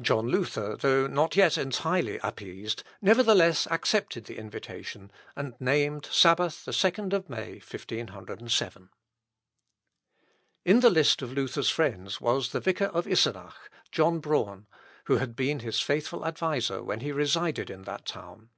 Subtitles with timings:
[0.00, 6.72] John Luther, though not yet entirely appeased, nevertheless accepted the invitation, and named Sabbath the
[6.72, 8.88] 2nd May, 1507.
[10.64, 14.66] In the list of Luther's friends was the vicar of Isenach, John Braun,
[15.04, 18.48] who had been his faithful adviser when he resided in that town.